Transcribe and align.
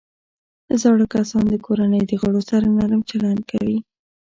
زاړه 0.81 1.05
کسان 1.13 1.43
د 1.49 1.55
کورنۍ 1.65 2.01
د 2.07 2.11
غړو 2.21 2.41
سره 2.49 2.65
نرم 2.77 3.01
چلند 3.09 3.41
کوي 3.51 3.77